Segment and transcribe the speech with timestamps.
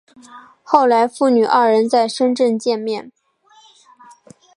[0.63, 3.11] 后来父女二人在深圳见面。